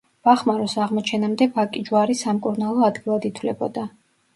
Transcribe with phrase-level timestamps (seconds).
[0.27, 3.91] ბახმაროს აღმოჩენამდე ვაკიჯვარი სამკურნალო ადგილად ითვლებოდა.